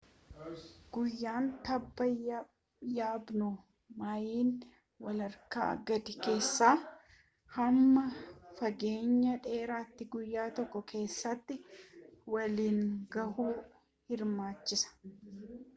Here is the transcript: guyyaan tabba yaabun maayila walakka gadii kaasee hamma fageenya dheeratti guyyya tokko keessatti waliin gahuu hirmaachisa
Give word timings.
guyyaan 0.93 1.45
tabba 1.65 2.05
yaabun 2.97 3.41
maayila 3.99 4.63
walakka 5.03 5.63
gadii 5.91 6.17
kaasee 6.23 6.73
hamma 7.57 8.03
fageenya 8.61 9.33
dheeratti 9.45 10.09
guyyya 10.17 10.43
tokko 10.61 10.79
keessatti 10.93 11.61
waliin 12.37 12.83
gahuu 13.17 13.53
hirmaachisa 14.07 14.87